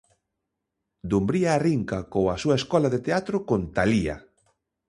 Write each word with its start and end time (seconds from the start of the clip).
Dumbría 1.11 1.49
arrinca 1.57 1.99
coa 2.13 2.35
súa 2.41 2.55
escola 2.61 2.87
de 2.93 2.99
teatro 3.07 3.37
con 3.49 3.61
Talía. 3.75 4.17